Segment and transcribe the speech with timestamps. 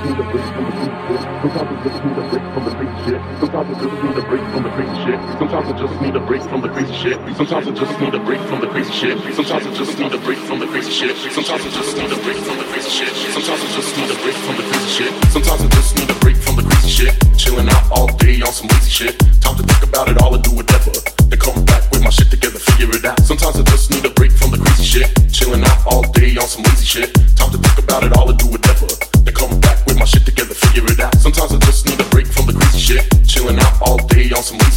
[0.00, 3.20] Sometimes I just need a break from the crazy shit.
[3.36, 5.20] Sometimes I just need a break from the crazy shit.
[5.36, 7.20] Sometimes I just need a break from the crazy shit.
[7.36, 9.18] Sometimes I just need a break from the crazy shit.
[9.36, 11.12] Sometimes I just need a break from the crazy shit.
[11.36, 13.12] Sometimes I just need a break from the crazy shit.
[13.36, 15.12] Sometimes I just need a break from the crazy shit.
[15.28, 17.12] Sometimes I just need a break from the crazy shit.
[17.36, 19.20] Chilling out all day on some lazy shit.
[19.44, 20.96] Time to think about it all and do whatever.
[21.28, 23.20] Then come back with my shit together, figure it out.
[23.20, 25.08] Sometimes I just need a break from the crazy shit.
[25.28, 27.12] Chilling out all day on some lazy shit.
[27.36, 28.59] Time to think about it all do.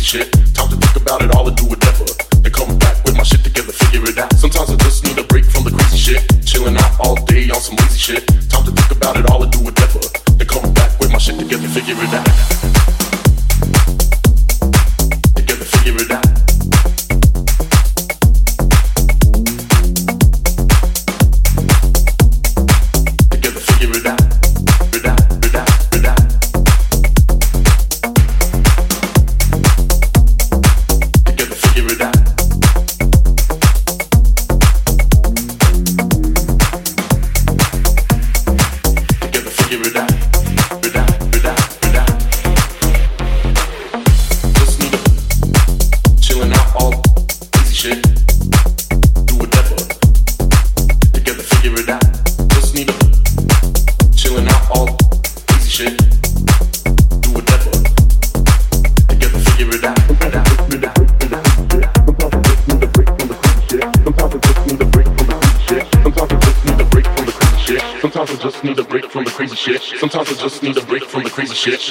[0.04, 0.30] Shit.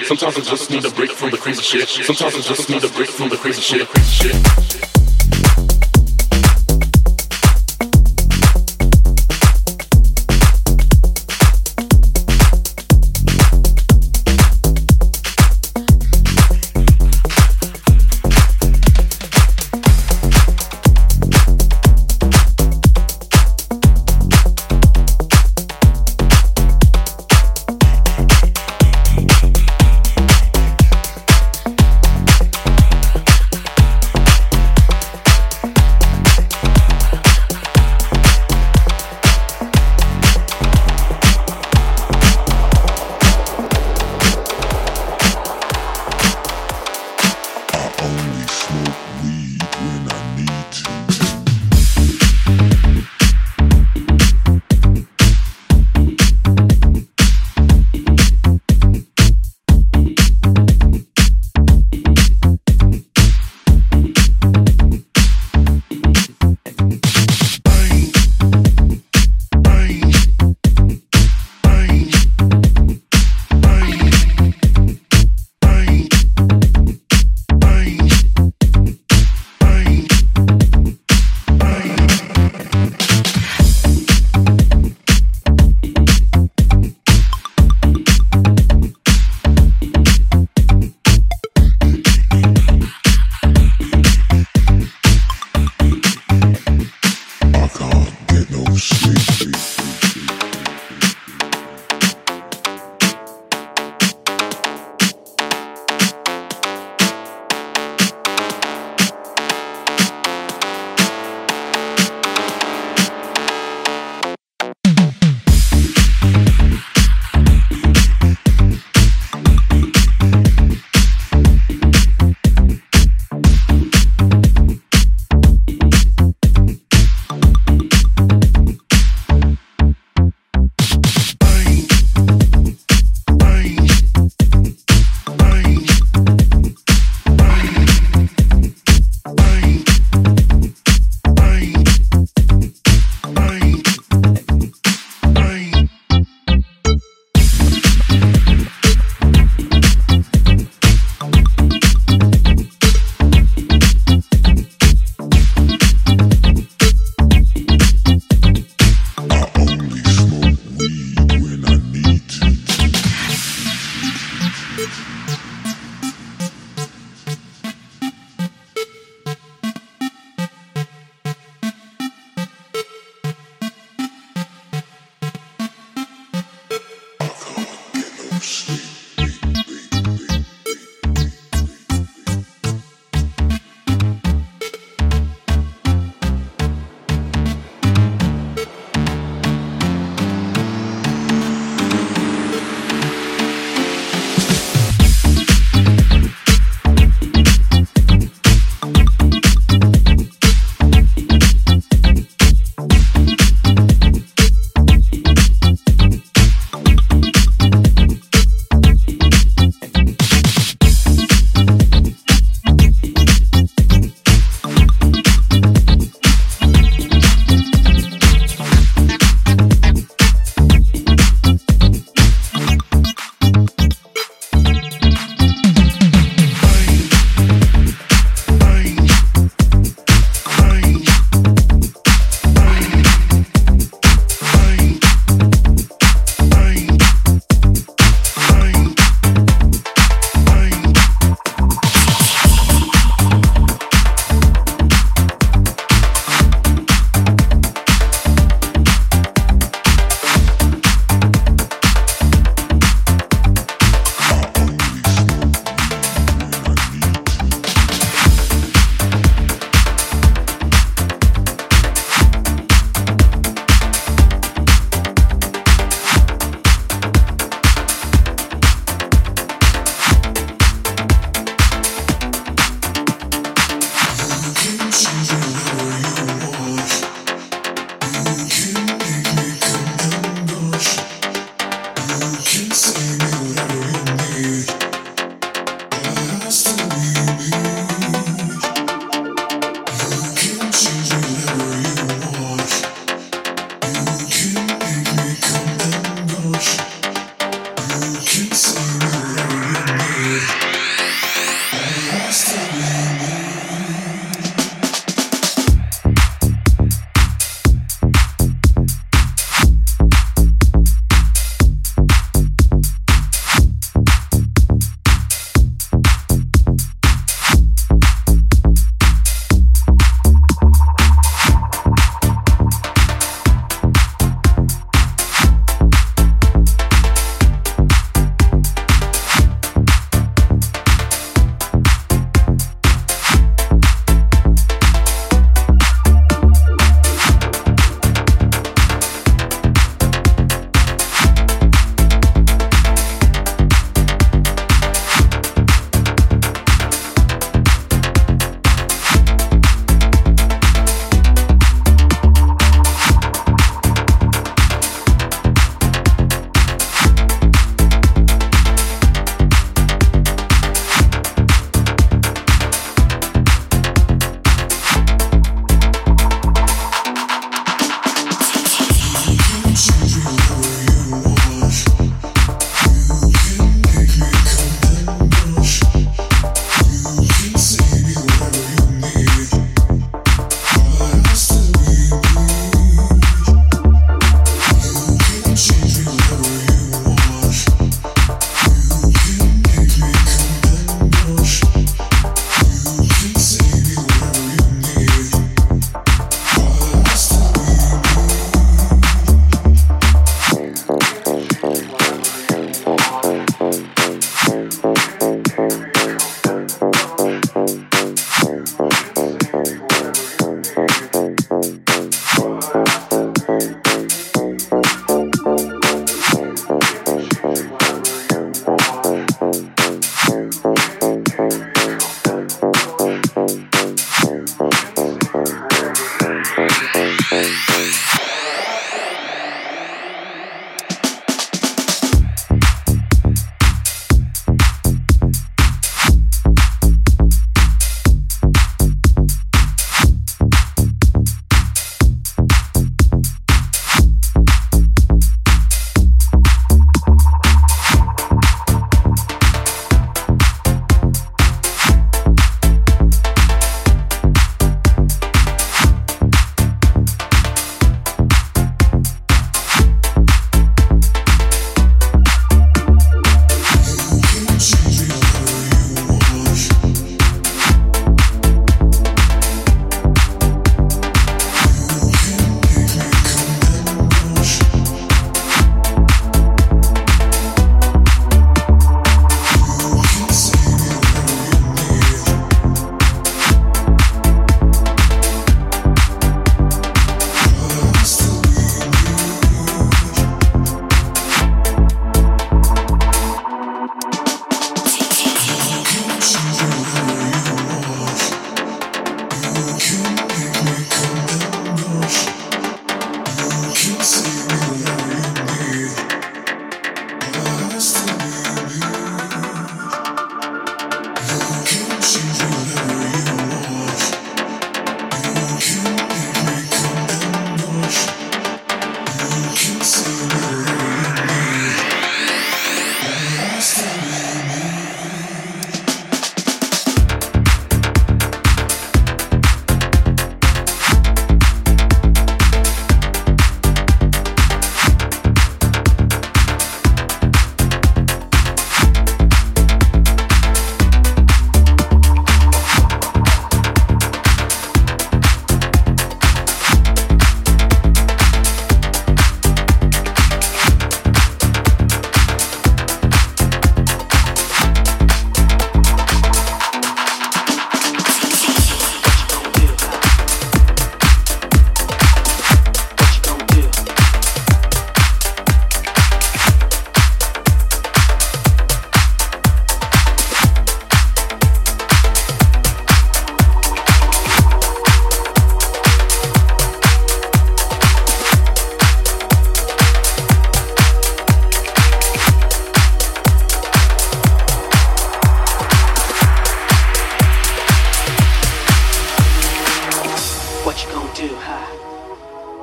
[0.04, 1.88] Sometimes I just need a break from the crazy shit.
[1.88, 4.01] Sometimes I just need a break from the crazy shit.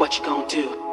[0.09, 0.88] what you gonna do?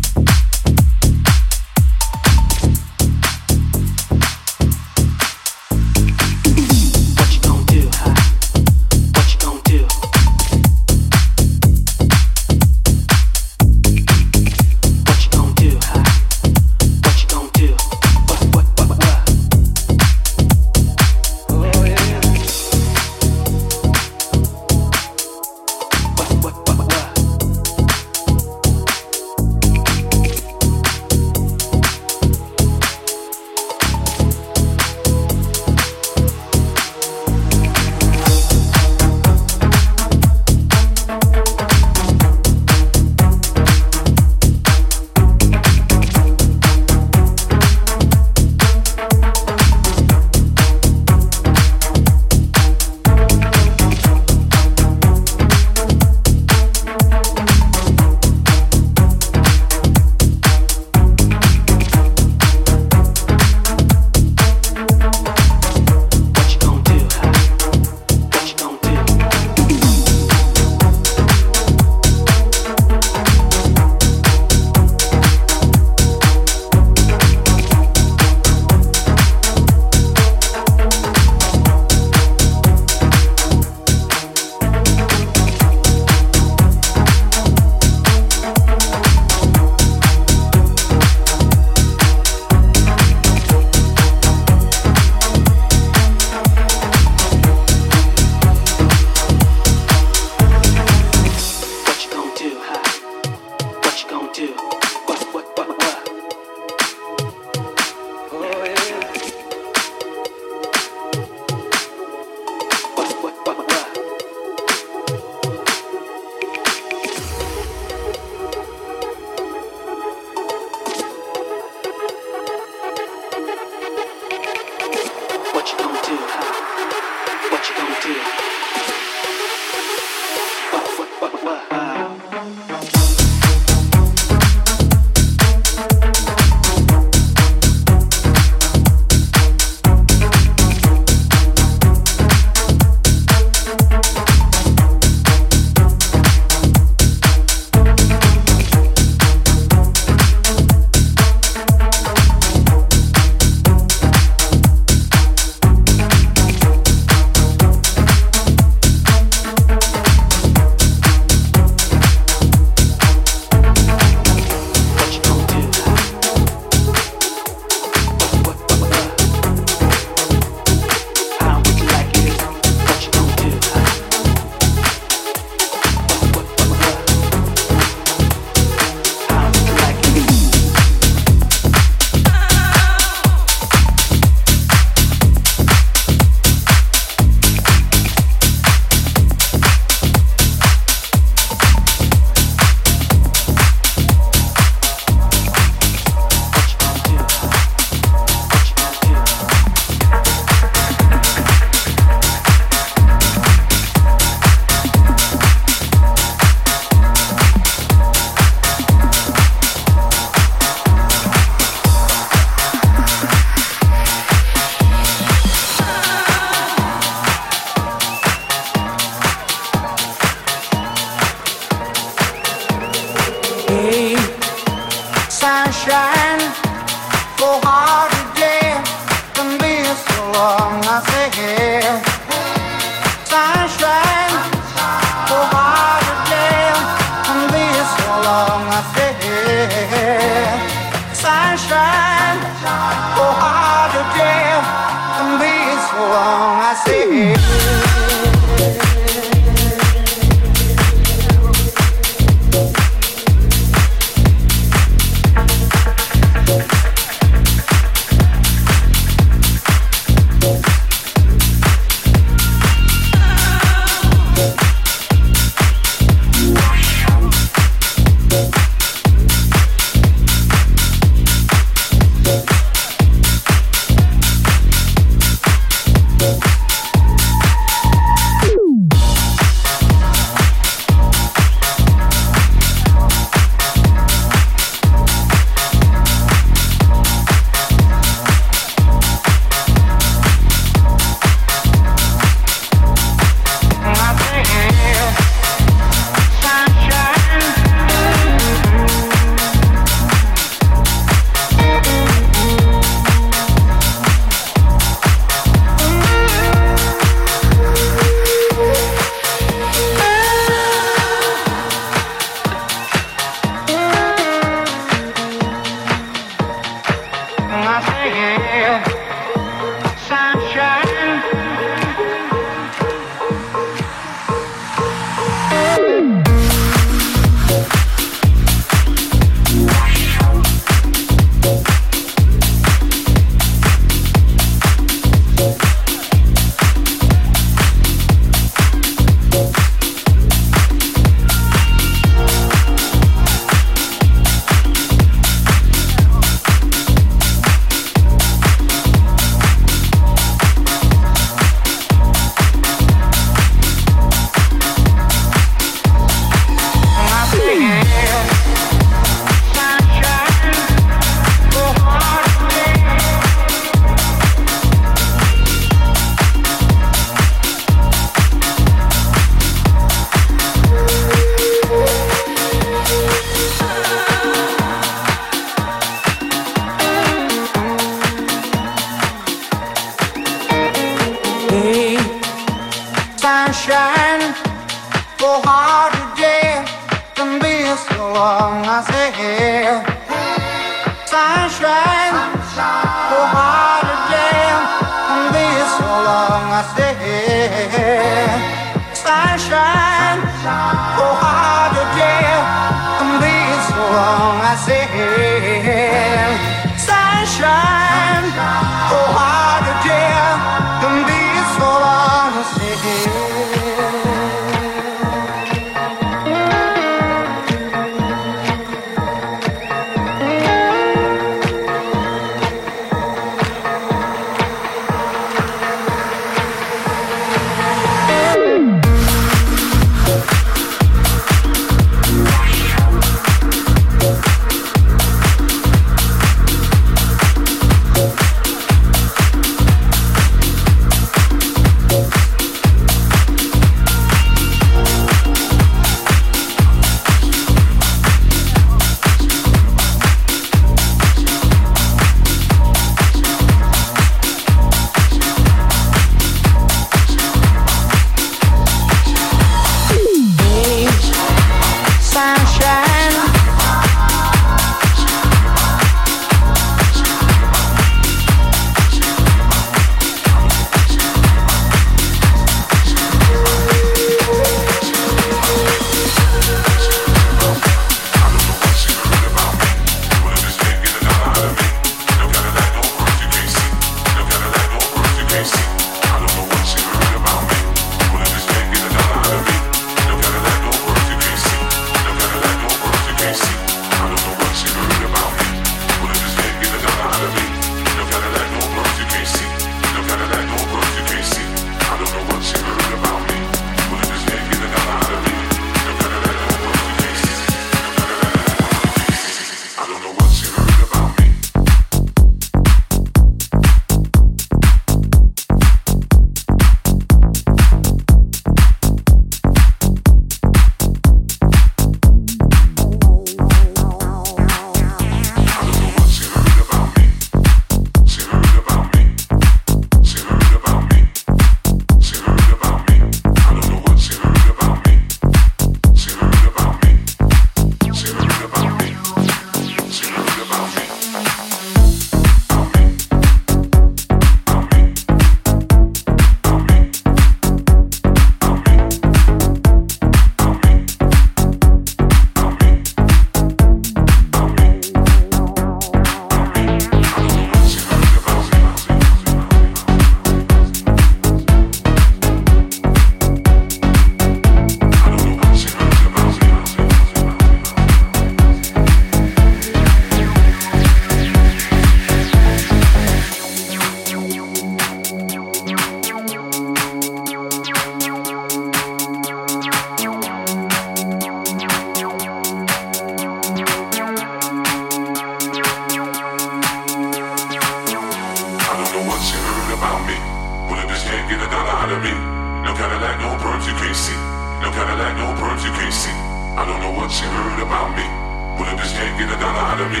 [592.80, 594.16] Cadillac, no birds you can't see.
[594.64, 596.16] No Cadillac, no birds you can't see.
[596.56, 598.08] I don't know what she heard about me.
[598.56, 600.00] But a bitch can't get a dollar out of me.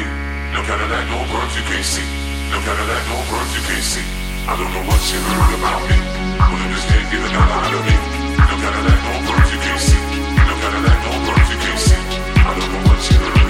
[0.56, 2.08] No Cadillac, no birds you can't see.
[2.48, 4.06] No Cadillac, no birds you can't see.
[4.48, 5.98] I don't know what she heard about me.
[6.40, 7.96] But a bitch can't get a dollar out of me.
[8.48, 10.00] No Cadillac, no birds you can't see.
[10.40, 12.00] No Cadillac, no birds you can't see.
[12.32, 13.49] I don't know what she heard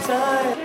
[0.00, 0.57] time.